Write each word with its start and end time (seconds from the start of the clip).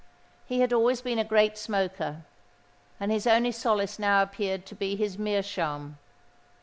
He 0.47 0.61
had 0.61 0.73
always 0.73 0.99
been 1.03 1.19
a 1.19 1.23
great 1.23 1.59
smoker; 1.59 2.23
and 2.99 3.11
his 3.11 3.27
only 3.27 3.51
solace 3.51 3.99
now 3.99 4.23
appeared 4.23 4.65
to 4.65 4.73
be 4.75 4.95
his 4.95 5.19
meerschaum. 5.19 5.99